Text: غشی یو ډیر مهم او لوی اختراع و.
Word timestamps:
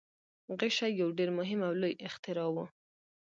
غشی 0.59 0.91
یو 1.01 1.09
ډیر 1.17 1.29
مهم 1.39 1.59
او 1.67 1.73
لوی 1.81 1.93
اختراع 2.07 2.49
و. 2.53 2.57